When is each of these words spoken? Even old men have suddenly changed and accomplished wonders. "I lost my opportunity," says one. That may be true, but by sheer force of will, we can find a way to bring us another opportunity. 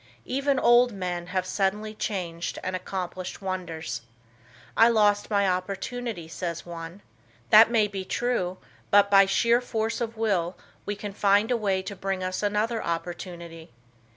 Even 0.25 0.57
old 0.57 0.91
men 0.93 1.27
have 1.27 1.45
suddenly 1.45 1.93
changed 1.93 2.57
and 2.63 2.75
accomplished 2.75 3.39
wonders. 3.39 4.01
"I 4.75 4.89
lost 4.89 5.29
my 5.29 5.47
opportunity," 5.47 6.27
says 6.27 6.65
one. 6.65 7.03
That 7.51 7.69
may 7.69 7.87
be 7.87 8.03
true, 8.03 8.57
but 8.89 9.11
by 9.11 9.27
sheer 9.27 9.61
force 9.61 10.01
of 10.01 10.17
will, 10.17 10.57
we 10.87 10.95
can 10.95 11.13
find 11.13 11.51
a 11.51 11.55
way 11.57 11.83
to 11.83 11.95
bring 11.95 12.23
us 12.23 12.41
another 12.41 12.83
opportunity. 12.83 13.69